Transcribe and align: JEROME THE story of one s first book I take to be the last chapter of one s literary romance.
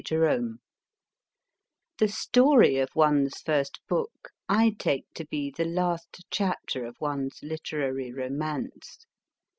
JEROME 0.03 0.57
THE 1.99 2.07
story 2.07 2.79
of 2.79 2.89
one 2.95 3.27
s 3.27 3.39
first 3.43 3.81
book 3.87 4.29
I 4.49 4.75
take 4.79 5.05
to 5.13 5.27
be 5.27 5.51
the 5.51 5.63
last 5.65 6.25
chapter 6.31 6.85
of 6.85 6.95
one 6.97 7.27
s 7.27 7.43
literary 7.43 8.11
romance. 8.11 9.05